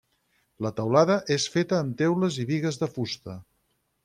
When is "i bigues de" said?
2.45-2.91